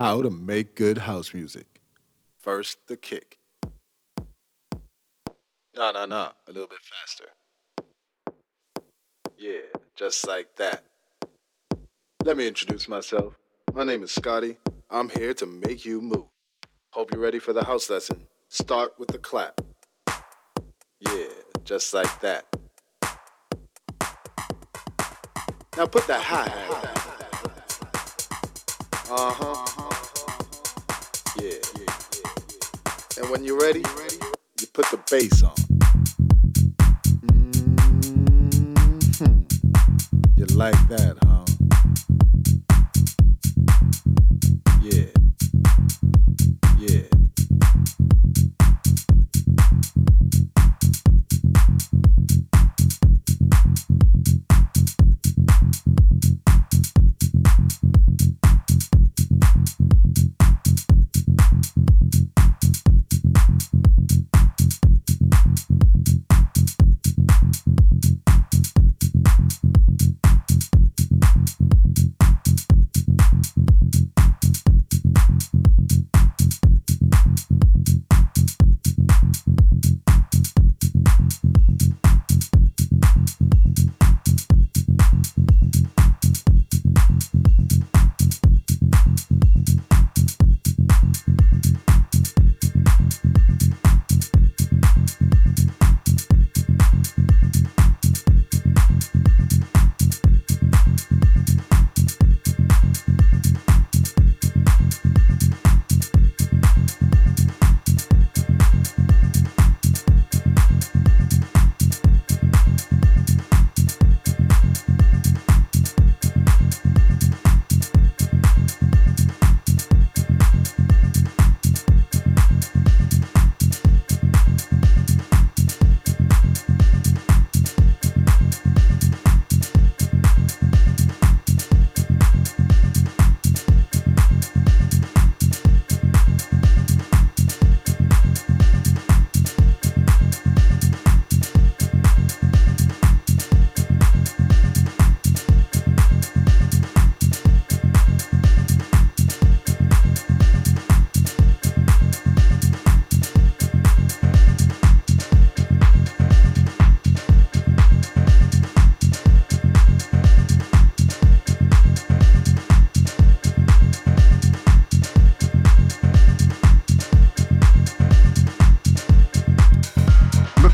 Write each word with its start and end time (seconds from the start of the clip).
How 0.00 0.22
to 0.22 0.30
make 0.30 0.76
good 0.76 0.98
house 0.98 1.34
music. 1.34 1.66
First, 2.38 2.86
the 2.86 2.96
kick. 2.96 3.36
No, 5.76 5.90
no, 5.90 6.06
no. 6.06 6.30
A 6.46 6.52
little 6.52 6.68
bit 6.68 6.78
faster. 6.82 7.24
Yeah, 9.36 9.76
just 9.96 10.28
like 10.28 10.54
that. 10.54 10.84
Let 12.24 12.36
me 12.36 12.46
introduce 12.46 12.88
myself. 12.88 13.34
My 13.74 13.82
name 13.82 14.04
is 14.04 14.12
Scotty. 14.12 14.58
I'm 14.88 15.08
here 15.08 15.34
to 15.34 15.46
make 15.46 15.84
you 15.84 16.00
move. 16.00 16.26
Hope 16.92 17.10
you're 17.12 17.20
ready 17.20 17.40
for 17.40 17.52
the 17.52 17.64
house 17.64 17.90
lesson. 17.90 18.28
Start 18.48 18.92
with 19.00 19.08
the 19.08 19.18
clap. 19.18 19.60
Yeah, 21.00 21.26
just 21.64 21.92
like 21.92 22.20
that. 22.20 22.44
Now 25.76 25.86
put 25.86 26.06
that 26.06 26.22
hi 26.22 26.48
hat. 26.48 26.98
Uh 29.10 29.32
huh. 29.32 29.77
And 33.20 33.30
when 33.30 33.42
you're 33.42 33.58
ready, 33.58 33.82
you 34.60 34.66
put 34.72 34.86
the 34.92 35.00
bass 35.10 35.42
on. 35.42 35.54
hmm 39.18 39.42
You 40.36 40.46
like 40.46 40.78
that, 40.88 41.17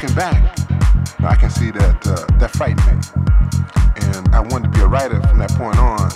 looking 0.04 0.16
back, 0.16 0.58
I 1.20 1.34
can 1.34 1.50
see 1.50 1.70
that 1.70 2.06
uh, 2.06 2.38
that 2.38 2.50
frightened 2.50 2.84
me, 2.86 2.92
and 3.96 4.34
I 4.34 4.40
wanted 4.40 4.72
to 4.72 4.78
be 4.78 4.80
a 4.80 4.86
writer 4.86 5.20
from 5.22 5.38
that 5.38 5.50
point 5.52 5.78
on. 5.78 6.10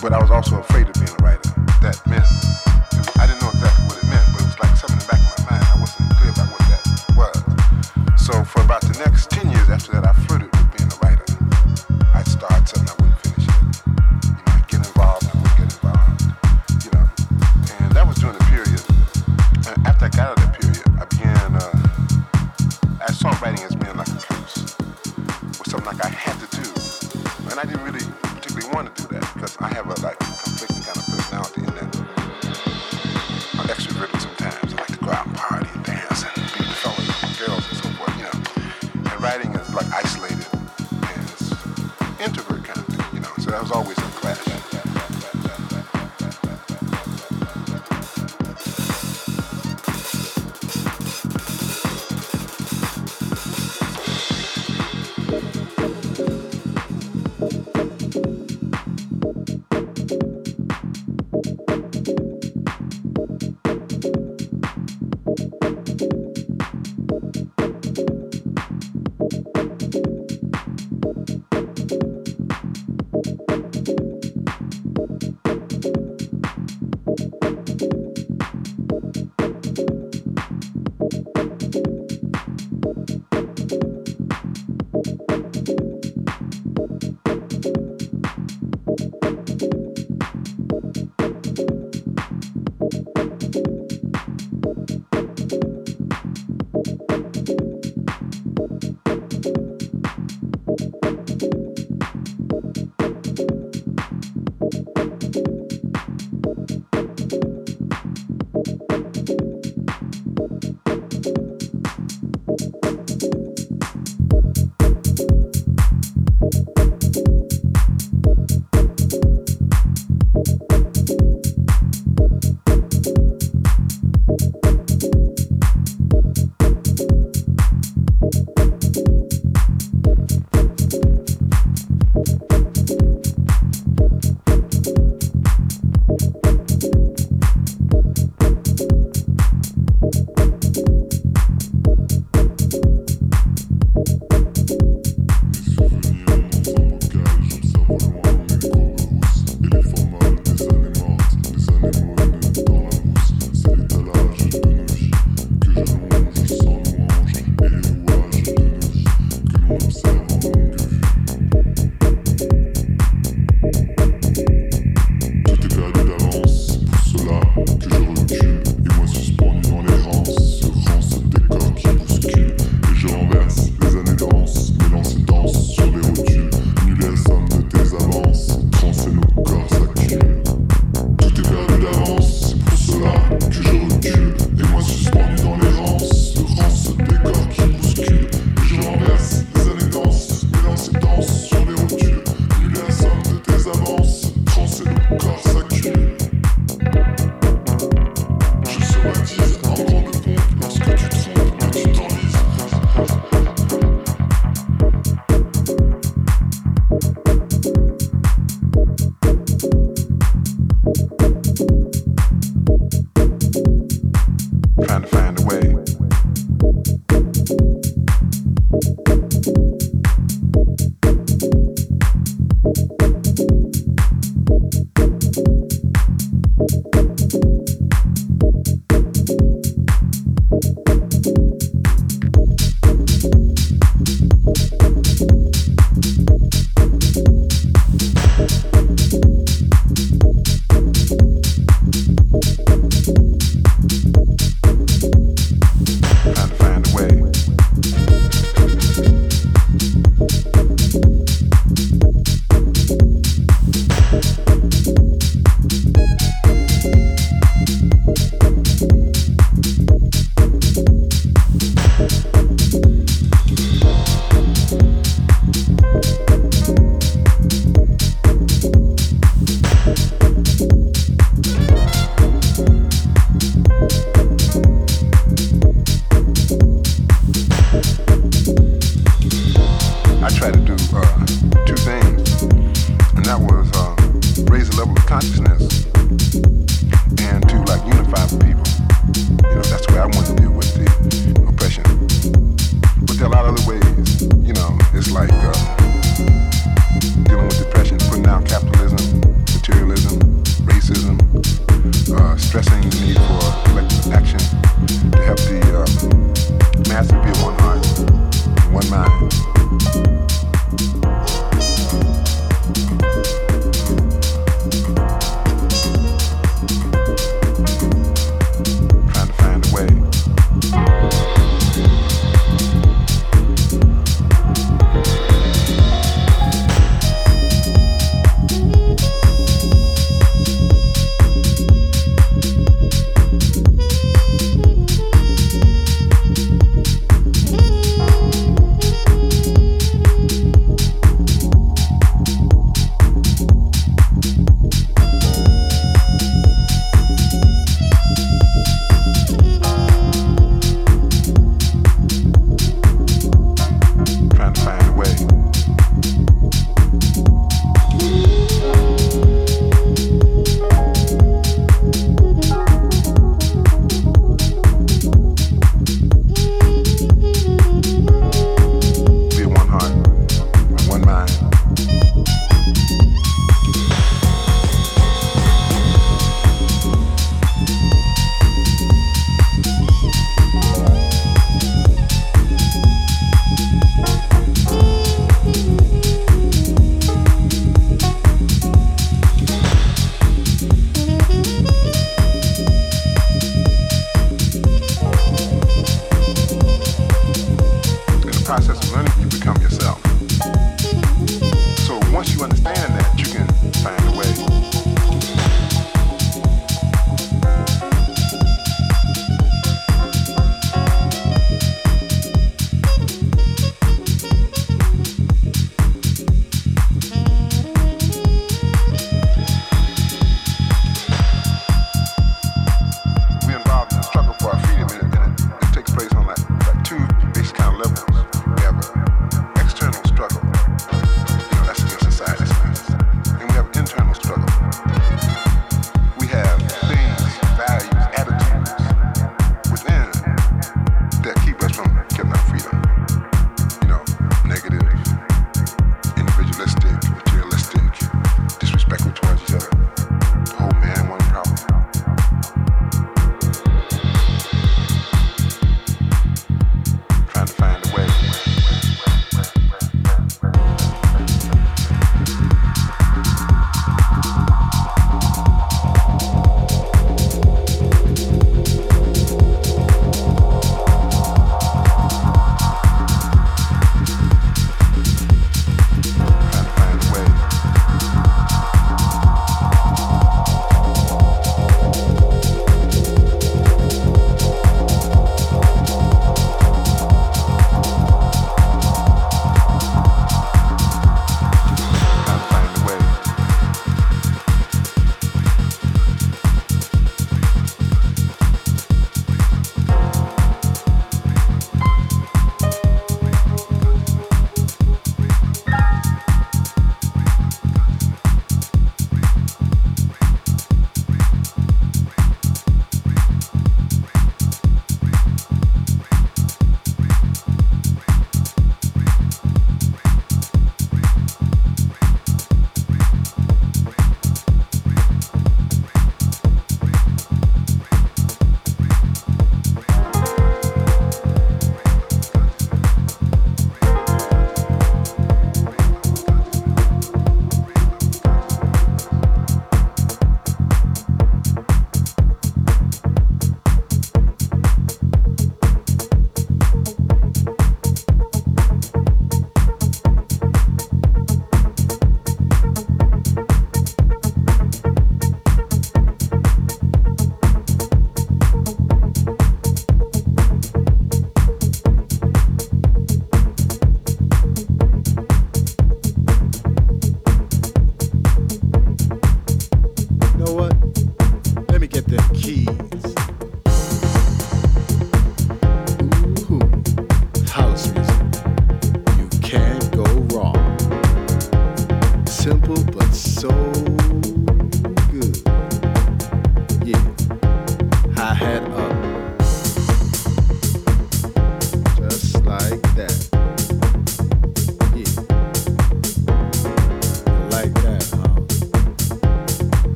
But 0.00 0.12
I 0.12 0.20
was 0.20 0.30
also 0.30 0.60
afraid 0.60 0.88
of 0.88 0.94
being 0.94 1.08
a 1.08 1.22
writer. 1.22 1.50
That 1.82 2.00
meant 2.06 2.24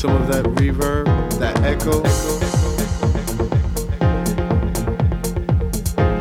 some 0.00 0.16
of 0.16 0.28
that 0.28 0.46
reverb, 0.54 1.04
that 1.38 1.60
echo. 1.60 2.02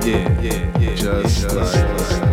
Yeah, 0.05 0.41
yeah, 0.41 0.79
yeah. 0.79 0.95
Just, 0.95 1.43
yeah, 1.43 1.50
just 1.50 1.55
like, 1.55 2.19
like. 2.21 2.28